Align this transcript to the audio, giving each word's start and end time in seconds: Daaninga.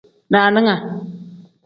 Daaninga. 0.31 0.75